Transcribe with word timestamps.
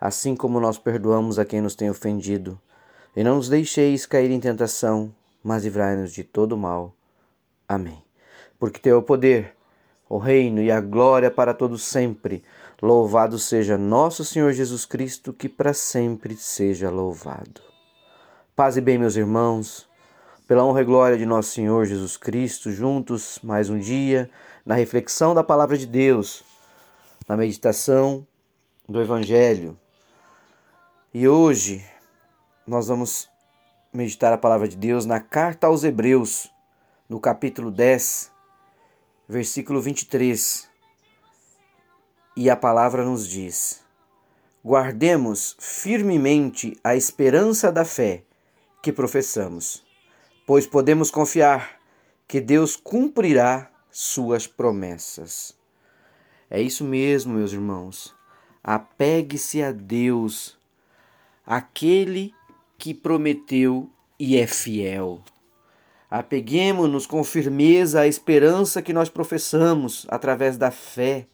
assim 0.00 0.36
como 0.36 0.60
nós 0.60 0.78
perdoamos 0.78 1.38
a 1.38 1.44
quem 1.44 1.60
nos 1.60 1.74
tem 1.74 1.90
ofendido. 1.90 2.60
E 3.16 3.24
não 3.24 3.36
nos 3.36 3.48
deixeis 3.48 4.06
cair 4.06 4.30
em 4.30 4.38
tentação, 4.38 5.12
mas 5.42 5.64
livrai-nos 5.64 6.12
de 6.12 6.22
todo 6.22 6.56
mal. 6.56 6.94
Amém. 7.66 8.02
Porque 8.58 8.78
teu 8.78 8.96
é 8.96 8.98
o 8.98 9.02
poder, 9.02 9.54
o 10.08 10.18
reino 10.18 10.60
e 10.62 10.70
a 10.70 10.80
glória 10.80 11.30
para 11.30 11.52
todos 11.52 11.82
sempre. 11.82 12.44
Louvado 12.80 13.38
seja 13.38 13.76
nosso 13.76 14.24
Senhor 14.24 14.52
Jesus 14.52 14.84
Cristo, 14.84 15.32
que 15.32 15.48
para 15.48 15.74
sempre 15.74 16.36
seja 16.36 16.90
louvado. 16.90 17.60
Paz 18.54 18.76
e 18.76 18.80
bem, 18.80 18.98
meus 18.98 19.16
irmãos, 19.16 19.88
pela 20.46 20.64
honra 20.64 20.82
e 20.82 20.84
glória 20.84 21.18
de 21.18 21.26
nosso 21.26 21.50
Senhor 21.50 21.86
Jesus 21.86 22.16
Cristo, 22.16 22.70
juntos 22.70 23.40
mais 23.42 23.68
um 23.68 23.78
dia 23.78 24.30
na 24.64 24.74
reflexão 24.74 25.34
da 25.34 25.42
palavra 25.42 25.76
de 25.76 25.86
Deus, 25.86 26.44
na 27.28 27.36
meditação 27.36 28.26
do 28.88 29.00
Evangelho 29.00 29.76
e 31.20 31.26
hoje 31.26 31.84
nós 32.64 32.86
vamos 32.86 33.28
meditar 33.92 34.32
a 34.32 34.38
palavra 34.38 34.68
de 34.68 34.76
Deus 34.76 35.04
na 35.04 35.18
carta 35.18 35.66
aos 35.66 35.82
Hebreus, 35.82 36.48
no 37.08 37.18
capítulo 37.18 37.72
10, 37.72 38.30
versículo 39.28 39.80
23. 39.80 40.70
E 42.36 42.48
a 42.48 42.54
palavra 42.54 43.04
nos 43.04 43.26
diz: 43.26 43.82
Guardemos 44.64 45.56
firmemente 45.58 46.78
a 46.84 46.94
esperança 46.94 47.72
da 47.72 47.84
fé 47.84 48.22
que 48.80 48.92
professamos, 48.92 49.84
pois 50.46 50.68
podemos 50.68 51.10
confiar 51.10 51.80
que 52.28 52.40
Deus 52.40 52.76
cumprirá 52.76 53.68
suas 53.90 54.46
promessas. 54.46 55.52
É 56.48 56.62
isso 56.62 56.84
mesmo, 56.84 57.34
meus 57.34 57.52
irmãos. 57.52 58.14
Apegue-se 58.62 59.64
a 59.64 59.72
Deus 59.72 60.57
aquele 61.48 62.34
que 62.76 62.92
prometeu 62.92 63.90
e 64.20 64.36
é 64.36 64.46
fiel. 64.46 65.22
Apeguemos-nos 66.10 67.06
com 67.06 67.24
firmeza 67.24 68.00
à 68.02 68.06
esperança 68.06 68.82
que 68.82 68.92
nós 68.92 69.08
professamos 69.08 70.06
através 70.10 70.58
da 70.58 70.70
fé, 70.70 71.26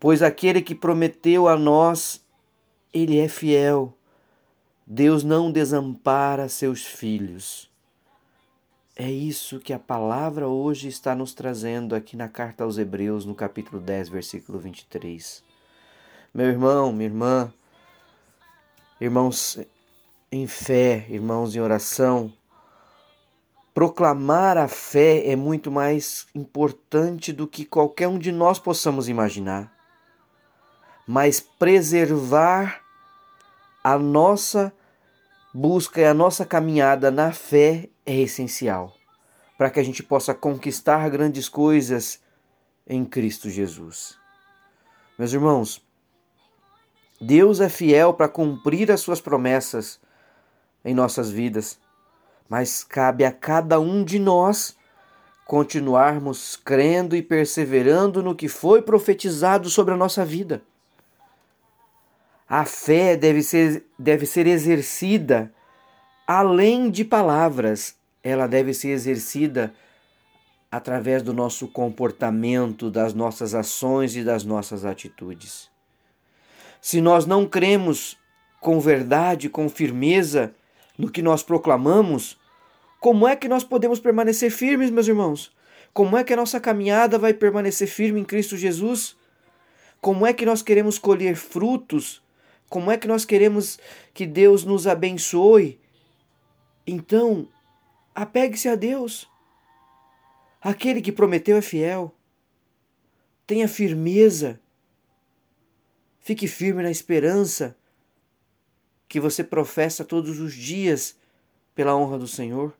pois 0.00 0.20
aquele 0.20 0.60
que 0.60 0.74
prometeu 0.74 1.46
a 1.46 1.56
nós, 1.56 2.24
ele 2.92 3.18
é 3.18 3.28
fiel. 3.28 3.96
Deus 4.84 5.22
não 5.22 5.52
desampara 5.52 6.48
seus 6.48 6.84
filhos. 6.84 7.70
É 8.96 9.08
isso 9.08 9.60
que 9.60 9.72
a 9.72 9.78
palavra 9.78 10.48
hoje 10.48 10.88
está 10.88 11.14
nos 11.14 11.34
trazendo 11.34 11.94
aqui 11.94 12.16
na 12.16 12.28
carta 12.28 12.64
aos 12.64 12.78
Hebreus, 12.78 13.24
no 13.24 13.34
capítulo 13.34 13.80
10, 13.80 14.08
versículo 14.08 14.58
23. 14.58 15.44
Meu 16.34 16.46
irmão, 16.46 16.92
minha 16.92 17.08
irmã, 17.08 17.52
irmãos 19.00 19.58
em 20.30 20.46
fé, 20.46 21.06
irmãos 21.08 21.54
em 21.54 21.60
oração, 21.60 22.32
proclamar 23.72 24.58
a 24.58 24.68
fé 24.68 25.26
é 25.26 25.36
muito 25.36 25.70
mais 25.70 26.26
importante 26.34 27.32
do 27.32 27.46
que 27.46 27.64
qualquer 27.64 28.08
um 28.08 28.18
de 28.18 28.32
nós 28.32 28.58
possamos 28.58 29.08
imaginar. 29.08 29.72
Mas 31.06 31.40
preservar 31.40 32.82
a 33.82 33.98
nossa 33.98 34.72
busca 35.54 36.00
e 36.00 36.04
a 36.04 36.12
nossa 36.12 36.44
caminhada 36.44 37.10
na 37.10 37.32
fé 37.32 37.88
é 38.04 38.14
essencial 38.16 38.94
para 39.56 39.70
que 39.70 39.80
a 39.80 39.82
gente 39.82 40.04
possa 40.04 40.32
conquistar 40.32 41.08
grandes 41.10 41.48
coisas 41.48 42.20
em 42.86 43.04
Cristo 43.04 43.50
Jesus. 43.50 44.16
Meus 45.18 45.32
irmãos, 45.32 45.84
Deus 47.20 47.60
é 47.60 47.68
fiel 47.68 48.14
para 48.14 48.28
cumprir 48.28 48.92
as 48.92 49.00
suas 49.00 49.20
promessas 49.20 50.00
em 50.84 50.94
nossas 50.94 51.30
vidas, 51.30 51.78
mas 52.48 52.84
cabe 52.84 53.24
a 53.24 53.32
cada 53.32 53.80
um 53.80 54.04
de 54.04 54.18
nós 54.18 54.76
continuarmos 55.44 56.56
crendo 56.56 57.16
e 57.16 57.22
perseverando 57.22 58.22
no 58.22 58.34
que 58.34 58.48
foi 58.48 58.82
profetizado 58.82 59.68
sobre 59.68 59.94
a 59.94 59.96
nossa 59.96 60.24
vida. 60.24 60.62
A 62.48 62.64
fé 62.64 63.16
deve 63.16 63.42
ser, 63.42 63.84
deve 63.98 64.24
ser 64.24 64.46
exercida 64.46 65.52
além 66.26 66.90
de 66.90 67.04
palavras, 67.04 67.96
ela 68.22 68.46
deve 68.46 68.74
ser 68.74 68.88
exercida 68.88 69.74
através 70.70 71.22
do 71.22 71.32
nosso 71.32 71.66
comportamento, 71.66 72.90
das 72.90 73.14
nossas 73.14 73.54
ações 73.54 74.14
e 74.14 74.22
das 74.22 74.44
nossas 74.44 74.84
atitudes. 74.84 75.70
Se 76.80 77.00
nós 77.00 77.26
não 77.26 77.46
cremos 77.46 78.16
com 78.60 78.80
verdade, 78.80 79.48
com 79.48 79.68
firmeza 79.68 80.54
no 80.96 81.10
que 81.10 81.22
nós 81.22 81.42
proclamamos, 81.42 82.38
como 83.00 83.26
é 83.26 83.36
que 83.36 83.48
nós 83.48 83.62
podemos 83.62 84.00
permanecer 84.00 84.50
firmes, 84.50 84.90
meus 84.90 85.06
irmãos? 85.06 85.52
Como 85.92 86.16
é 86.16 86.24
que 86.24 86.32
a 86.32 86.36
nossa 86.36 86.60
caminhada 86.60 87.18
vai 87.18 87.32
permanecer 87.32 87.88
firme 87.88 88.20
em 88.20 88.24
Cristo 88.24 88.56
Jesus? 88.56 89.16
Como 90.00 90.26
é 90.26 90.32
que 90.32 90.46
nós 90.46 90.62
queremos 90.62 90.98
colher 90.98 91.36
frutos? 91.36 92.22
Como 92.68 92.90
é 92.90 92.96
que 92.96 93.08
nós 93.08 93.24
queremos 93.24 93.78
que 94.12 94.26
Deus 94.26 94.64
nos 94.64 94.86
abençoe? 94.86 95.80
Então, 96.86 97.48
apegue-se 98.14 98.68
a 98.68 98.74
Deus. 98.74 99.28
Aquele 100.60 101.00
que 101.00 101.12
prometeu 101.12 101.56
é 101.56 101.62
fiel. 101.62 102.14
Tenha 103.46 103.68
firmeza 103.68 104.60
Fique 106.28 106.46
firme 106.46 106.82
na 106.82 106.90
esperança 106.90 107.74
que 109.08 109.18
você 109.18 109.42
professa 109.42 110.04
todos 110.04 110.38
os 110.38 110.52
dias 110.52 111.16
pela 111.74 111.96
honra 111.96 112.18
do 112.18 112.28
Senhor, 112.28 112.74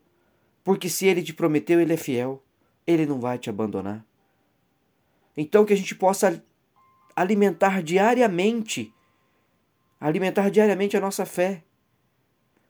porque 0.62 0.86
se 0.86 1.06
Ele 1.06 1.22
te 1.22 1.32
prometeu, 1.32 1.80
Ele 1.80 1.94
é 1.94 1.96
fiel, 1.96 2.42
Ele 2.86 3.06
não 3.06 3.18
vai 3.18 3.38
te 3.38 3.48
abandonar. 3.48 4.04
Então 5.34 5.64
que 5.64 5.72
a 5.72 5.76
gente 5.76 5.94
possa 5.94 6.44
alimentar 7.16 7.82
diariamente, 7.82 8.92
alimentar 9.98 10.50
diariamente 10.50 10.94
a 10.94 11.00
nossa 11.00 11.24
fé, 11.24 11.64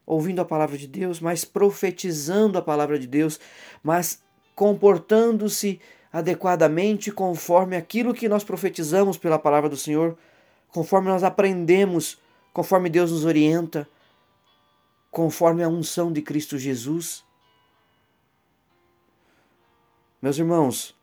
ouvindo 0.06 0.40
a 0.40 0.44
palavra 0.44 0.78
de 0.78 0.86
Deus, 0.86 1.18
mas 1.18 1.44
profetizando 1.44 2.56
a 2.56 2.62
palavra 2.62 3.00
de 3.00 3.08
Deus, 3.08 3.40
mas 3.82 4.22
comportando-se 4.54 5.80
adequadamente 6.12 7.10
conforme 7.10 7.74
aquilo 7.74 8.14
que 8.14 8.28
nós 8.28 8.44
profetizamos 8.44 9.18
pela 9.18 9.40
palavra 9.40 9.68
do 9.68 9.76
Senhor 9.76 10.16
conforme 10.72 11.08
nós 11.08 11.22
aprendemos, 11.22 12.20
conforme 12.52 12.88
Deus 12.88 13.10
nos 13.10 13.24
orienta, 13.24 13.88
conforme 15.10 15.62
a 15.62 15.68
unção 15.68 16.12
de 16.12 16.22
Cristo 16.22 16.58
Jesus. 16.58 17.24
Meus 20.20 20.38
irmãos, 20.38 20.96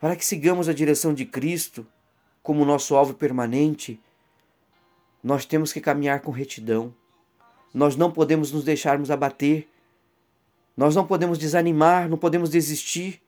para 0.00 0.14
que 0.16 0.24
sigamos 0.24 0.68
a 0.68 0.72
direção 0.72 1.12
de 1.12 1.24
Cristo 1.24 1.86
como 2.42 2.64
nosso 2.64 2.94
alvo 2.94 3.14
permanente, 3.14 4.00
nós 5.22 5.44
temos 5.44 5.72
que 5.72 5.80
caminhar 5.80 6.20
com 6.20 6.30
retidão. 6.30 6.94
Nós 7.74 7.96
não 7.96 8.10
podemos 8.10 8.52
nos 8.52 8.64
deixarmos 8.64 9.10
abater. 9.10 9.68
Nós 10.76 10.94
não 10.94 11.06
podemos 11.06 11.38
desanimar, 11.38 12.08
não 12.08 12.16
podemos 12.16 12.48
desistir. 12.50 13.20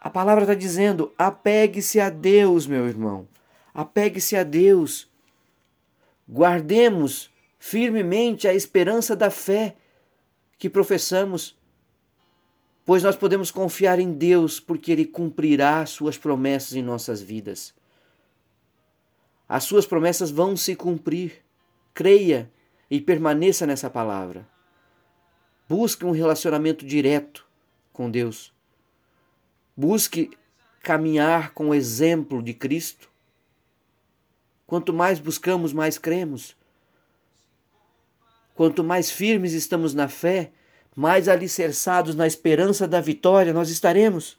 A 0.00 0.08
palavra 0.08 0.44
está 0.44 0.54
dizendo: 0.54 1.12
apegue-se 1.18 2.00
a 2.00 2.08
Deus, 2.08 2.66
meu 2.66 2.88
irmão. 2.88 3.28
Apegue-se 3.74 4.34
a 4.34 4.42
Deus. 4.42 5.08
Guardemos 6.28 7.30
firmemente 7.58 8.48
a 8.48 8.54
esperança 8.54 9.14
da 9.14 9.30
fé 9.30 9.76
que 10.58 10.70
professamos, 10.70 11.58
pois 12.84 13.02
nós 13.02 13.16
podemos 13.16 13.50
confiar 13.50 13.98
em 13.98 14.12
Deus, 14.12 14.58
porque 14.58 14.90
Ele 14.90 15.04
cumprirá 15.04 15.84
suas 15.84 16.16
promessas 16.16 16.74
em 16.74 16.82
nossas 16.82 17.20
vidas. 17.20 17.74
As 19.48 19.64
suas 19.64 19.84
promessas 19.84 20.30
vão 20.30 20.56
se 20.56 20.74
cumprir. 20.76 21.42
Creia 21.92 22.50
e 22.90 23.00
permaneça 23.00 23.66
nessa 23.66 23.90
palavra. 23.90 24.48
Busque 25.68 26.04
um 26.04 26.12
relacionamento 26.12 26.86
direto 26.86 27.46
com 27.92 28.10
Deus. 28.10 28.52
Busque 29.80 30.30
caminhar 30.82 31.54
com 31.54 31.70
o 31.70 31.74
exemplo 31.74 32.42
de 32.42 32.52
Cristo, 32.52 33.08
Quanto 34.66 34.92
mais 34.92 35.18
buscamos, 35.18 35.72
mais 35.72 35.96
cremos. 35.96 36.54
Quanto 38.54 38.84
mais 38.84 39.10
firmes 39.10 39.54
estamos 39.54 39.94
na 39.94 40.06
fé, 40.06 40.50
mais 40.94 41.28
alicerçados 41.28 42.14
na 42.14 42.26
esperança 42.26 42.86
da 42.86 43.00
vitória 43.00 43.54
nós 43.54 43.70
estaremos. 43.70 44.38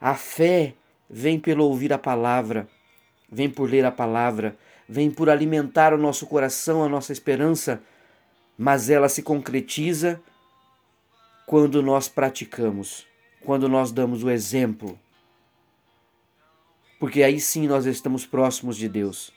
A 0.00 0.14
fé 0.14 0.72
vem 1.08 1.38
pelo 1.38 1.64
ouvir 1.64 1.92
a 1.92 1.98
palavra, 1.98 2.66
vem 3.30 3.50
por 3.50 3.68
ler 3.68 3.84
a 3.84 3.92
palavra, 3.92 4.56
vem 4.88 5.10
por 5.10 5.28
alimentar 5.28 5.92
o 5.92 5.98
nosso 5.98 6.26
coração, 6.26 6.82
a 6.82 6.88
nossa 6.88 7.12
esperança, 7.12 7.82
mas 8.56 8.88
ela 8.88 9.10
se 9.10 9.22
concretiza 9.22 10.18
quando 11.46 11.82
nós 11.82 12.08
praticamos, 12.08 13.06
quando 13.44 13.68
nós 13.68 13.92
damos 13.92 14.22
o 14.22 14.30
exemplo 14.30 14.98
porque 17.02 17.24
aí 17.24 17.40
sim 17.40 17.66
nós 17.66 17.84
estamos 17.84 18.24
próximos 18.24 18.76
de 18.76 18.88
Deus. 18.88 19.32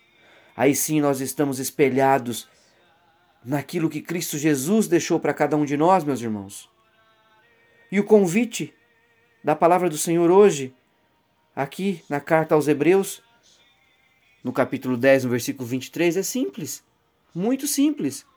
Aí 0.56 0.76
sim 0.76 1.02
nós 1.02 1.20
estamos 1.20 1.58
espelhados 1.58 2.48
naquilo 3.44 3.90
que 3.90 4.04
Cristo 4.04 4.38
Jesus 4.38 4.88
deixou 4.88 5.20
para 5.20 5.34
cada 5.34 5.58
um 5.58 5.66
de 5.66 5.76
nós, 5.76 6.04
meus 6.04 6.22
irmãos. 6.22 6.70
E 7.92 8.00
o 8.00 8.04
convite 8.04 8.72
da 9.44 9.56
palavra 9.56 9.90
do 9.90 9.98
Senhor 9.98 10.30
hoje, 10.30 10.76
aqui 11.56 12.04
na 12.08 12.20
carta 12.20 12.54
aos 12.54 12.68
Hebreus, 12.68 13.24
no 14.44 14.54
capítulo 14.54 14.96
10, 14.96 15.24
no 15.24 15.32
versículo 15.32 15.68
23, 15.68 16.18
é 16.18 16.22
simples, 16.22 16.84
muito 17.34 17.66
simples. 17.66 18.28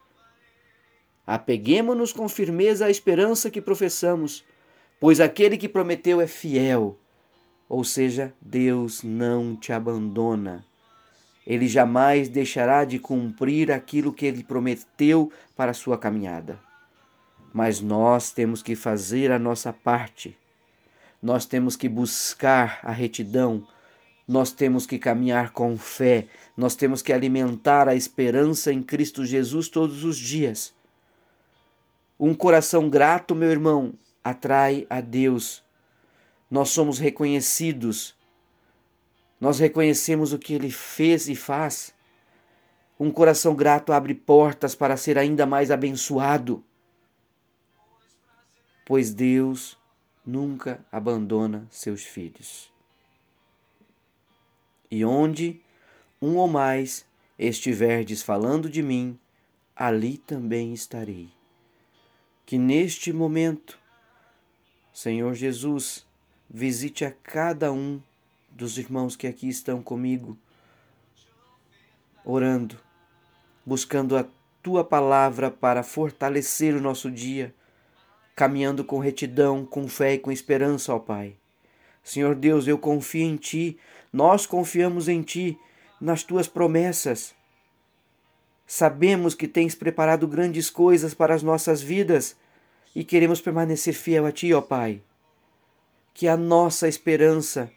Apeguemo-nos 1.29 2.11
com 2.11 2.27
firmeza 2.27 2.87
à 2.87 2.91
esperança 2.91 3.51
que 3.51 3.61
professamos, 3.61 4.43
pois 4.99 5.21
aquele 5.21 5.59
que 5.59 5.69
prometeu 5.69 6.23
é 6.23 6.27
fiel. 6.27 6.99
Ou 7.69 7.85
seja, 7.85 8.33
Deus 8.41 9.03
não 9.03 9.55
te 9.55 9.71
abandona. 9.71 10.65
Ele 11.47 11.69
jamais 11.69 12.31
deixará 12.31 12.83
de 12.87 12.99
cumprir 12.99 13.71
aquilo 13.71 14.11
que 14.11 14.25
ele 14.25 14.43
prometeu 14.43 15.31
para 15.55 15.73
a 15.73 15.75
sua 15.75 15.99
caminhada. 15.99 16.59
Mas 17.53 17.83
nós 17.83 18.31
temos 18.31 18.63
que 18.63 18.75
fazer 18.75 19.31
a 19.31 19.39
nossa 19.39 19.71
parte. 19.71 20.35
Nós 21.23 21.45
temos 21.45 21.77
que 21.77 21.91
buscar 21.91 22.81
a 22.83 22.91
retidão. 22.91 23.69
Nós 24.27 24.51
temos 24.51 24.87
que 24.87 24.99
caminhar 24.99 25.51
com 25.51 25.77
fé. 25.77 26.25
Nós 26.57 26.75
temos 26.75 27.03
que 27.03 27.13
alimentar 27.13 27.87
a 27.87 27.95
esperança 27.95 28.73
em 28.73 28.83
Cristo 28.83 29.27
Jesus 29.27 29.69
todos 29.69 30.05
os 30.05 30.17
dias. 30.17 30.78
Um 32.19 32.35
coração 32.35 32.89
grato, 32.91 33.35
meu 33.35 33.51
irmão, 33.51 33.95
atrai 34.25 34.87
a 34.91 35.01
Deus 35.01 35.63
nós 36.51 36.71
somos 36.71 36.99
reconhecidos, 36.99 38.17
nós 39.41 39.59
reconhecemos 39.59 40.33
o 40.33 40.39
que 40.39 40.55
Ele 40.55 40.71
fez 40.71 41.29
e 41.29 41.37
faz. 41.37 41.95
Um 42.99 43.11
coração 43.11 43.55
grato 43.55 43.93
abre 43.93 44.15
portas 44.15 44.75
para 44.75 44.97
ser 44.97 45.19
ainda 45.19 45.47
mais 45.47 45.71
abençoado, 45.71 46.65
pois 48.85 49.13
Deus 49.13 49.79
nunca 50.27 50.85
abandona 50.91 51.67
seus 51.71 52.03
filhos. 52.03 52.73
E 54.91 55.05
onde 55.05 55.61
um 56.21 56.37
ou 56.37 56.49
mais 56.49 57.07
estiverdes 57.39 58.23
falando 58.23 58.69
de 58.69 58.83
mim, 58.83 59.19
ali 59.77 60.17
também 60.17 60.73
estarei. 60.73 61.38
Que 62.49 62.57
neste 62.57 63.13
momento, 63.13 63.79
Senhor 64.91 65.35
Jesus, 65.35 66.09
Visite 66.51 67.05
a 67.05 67.11
cada 67.11 67.71
um 67.71 68.01
dos 68.49 68.79
irmãos 68.79 69.15
que 69.15 69.27
aqui 69.27 69.51
estão 69.51 69.83
comigo, 69.83 70.35
orando, 72.25 72.81
buscando 73.67 74.17
a 74.17 74.25
tua 74.63 74.83
palavra 74.83 75.51
para 75.51 75.83
fortalecer 75.83 76.75
o 76.75 76.81
nosso 76.81 77.11
dia, 77.11 77.55
caminhando 78.35 78.83
com 78.83 78.99
retidão, 78.99 79.67
com 79.67 79.87
fé 79.87 80.15
e 80.15 80.19
com 80.19 80.33
esperança, 80.33 80.95
ó 80.95 80.99
Pai. 80.99 81.37
Senhor 82.03 82.35
Deus, 82.35 82.67
eu 82.67 82.79
confio 82.79 83.27
em 83.27 83.37
Ti, 83.37 83.79
nós 84.11 84.47
confiamos 84.47 85.07
em 85.07 85.21
Ti, 85.21 85.59
nas 86.01 86.23
Tuas 86.23 86.49
promessas. 86.49 87.35
Sabemos 88.69 89.35
que 89.35 89.49
tens 89.49 89.75
preparado 89.75 90.29
grandes 90.29 90.71
coisas 90.71 91.13
para 91.13 91.35
as 91.35 91.43
nossas 91.43 91.83
vidas 91.83 92.37
e 92.95 93.03
queremos 93.03 93.41
permanecer 93.41 93.95
fiel 93.95 94.27
a 94.27 94.31
Ti, 94.31 94.55
ó 94.55 94.61
Pai 94.61 95.03
que 96.19 96.27
a 96.27 96.37
nossa 96.37 96.89
esperança 96.89 97.71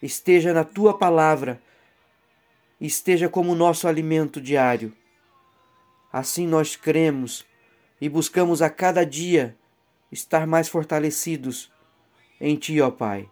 esteja 0.00 0.50
na 0.54 0.64
tua 0.64 0.96
palavra, 0.96 1.60
esteja 2.80 3.28
como 3.28 3.54
nosso 3.54 3.86
alimento 3.86 4.40
diário. 4.40 4.96
Assim 6.10 6.46
nós 6.46 6.74
cremos 6.74 7.44
e 8.00 8.08
buscamos 8.08 8.62
a 8.62 8.70
cada 8.70 9.04
dia 9.04 9.54
estar 10.10 10.46
mais 10.46 10.70
fortalecidos 10.70 11.70
em 12.40 12.56
ti, 12.56 12.80
ó 12.80 12.90
Pai. 12.90 13.28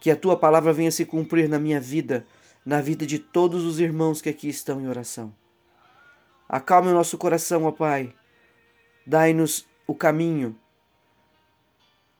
Que 0.00 0.12
a 0.12 0.16
tua 0.16 0.36
palavra 0.36 0.72
venha 0.72 0.92
se 0.92 1.04
cumprir 1.04 1.48
na 1.48 1.58
minha 1.58 1.80
vida, 1.80 2.24
na 2.64 2.80
vida 2.80 3.04
de 3.04 3.18
todos 3.18 3.64
os 3.64 3.80
irmãos 3.80 4.22
que 4.22 4.28
aqui 4.28 4.48
estão 4.48 4.80
em 4.80 4.86
oração. 4.86 5.34
Acalme 6.52 6.90
o 6.90 6.92
nosso 6.92 7.16
coração, 7.16 7.64
ó 7.64 7.72
Pai. 7.72 8.14
Dai-nos 9.06 9.66
o 9.86 9.94
caminho. 9.94 10.54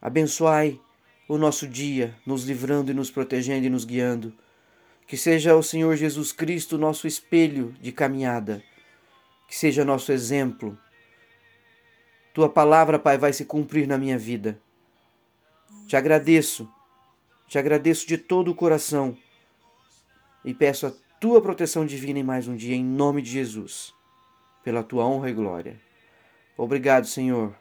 Abençoai 0.01 0.81
o 1.29 1.37
nosso 1.37 1.69
dia, 1.69 2.17
nos 2.25 2.45
livrando 2.45 2.91
e 2.91 2.95
nos 2.95 3.11
protegendo 3.11 3.67
e 3.67 3.69
nos 3.69 3.85
guiando. 3.85 4.33
Que 5.07 5.19
seja 5.19 5.55
o 5.55 5.63
Senhor 5.63 5.97
Jesus 5.97 6.33
Cristo 6.33 6.79
nosso 6.79 7.07
espelho 7.07 7.75
de 7.79 7.93
caminhada, 7.93 8.63
que 9.47 9.55
seja 9.55 9.85
nosso 9.85 10.11
exemplo. 10.11 10.79
Tua 12.33 12.49
palavra, 12.49 12.99
Pai, 12.99 13.19
vai 13.19 13.35
se 13.35 13.45
cumprir 13.45 13.87
na 13.87 13.99
minha 13.99 14.19
vida. 14.19 14.59
Te 15.87 15.95
agradeço, 15.95 16.67
te 17.47 17.59
agradeço 17.59 18.07
de 18.07 18.17
todo 18.17 18.51
o 18.51 18.55
coração 18.55 19.15
e 20.43 20.55
peço 20.55 20.87
a 20.87 20.93
tua 21.21 21.43
proteção 21.43 21.85
divina 21.85 22.19
em 22.19 22.25
mais 22.25 22.49
um 22.49 22.57
dia, 22.57 22.75
em 22.75 22.83
nome 22.83 23.21
de 23.21 23.31
Jesus, 23.31 23.93
pela 24.63 24.83
tua 24.83 25.07
honra 25.07 25.31
e 25.31 25.35
glória. 25.35 25.81
Obrigado, 26.57 27.07
Senhor. 27.07 27.55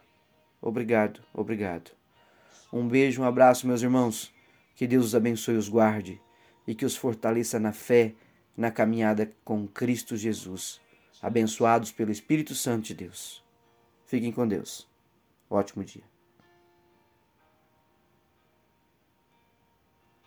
Obrigado, 0.60 1.20
obrigado. 1.34 1.90
Um 2.72 2.86
beijo, 2.86 3.22
um 3.22 3.24
abraço, 3.24 3.66
meus 3.66 3.82
irmãos. 3.82 4.32
Que 4.74 4.86
Deus 4.86 5.06
os 5.06 5.14
abençoe 5.14 5.54
e 5.54 5.58
os 5.58 5.68
guarde 5.68 6.20
e 6.66 6.74
que 6.74 6.84
os 6.84 6.96
fortaleça 6.96 7.58
na 7.58 7.72
fé, 7.72 8.14
na 8.56 8.70
caminhada 8.70 9.30
com 9.44 9.66
Cristo 9.66 10.16
Jesus. 10.16 10.80
Abençoados 11.20 11.92
pelo 11.92 12.10
Espírito 12.10 12.54
Santo 12.54 12.86
de 12.86 12.94
Deus. 12.94 13.42
Fiquem 14.06 14.32
com 14.32 14.46
Deus. 14.46 14.88
Ótimo 15.50 15.84
dia. 15.84 16.11